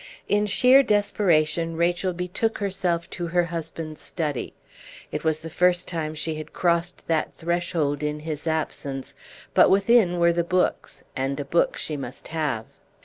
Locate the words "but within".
9.53-10.17